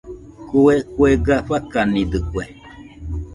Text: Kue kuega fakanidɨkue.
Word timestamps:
Kue 0.49 0.73
kuega 0.95 1.35
fakanidɨkue. 1.47 2.43